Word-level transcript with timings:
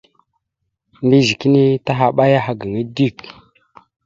Mbiyez 1.03 1.29
kini 1.39 1.61
tahaɓaya 1.85 2.39
aha 2.41 2.51
gaŋa 2.59 2.81
dik. 2.95 3.17